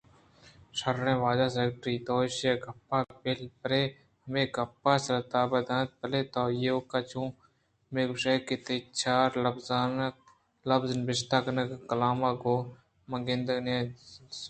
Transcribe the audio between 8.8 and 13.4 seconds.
چار لبز نبشتہ کنگ ءَ کلام گوں من